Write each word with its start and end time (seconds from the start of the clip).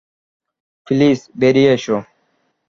Please 0.87 1.19
বেরিয়ে 1.39 1.71
এসো। 1.73 1.97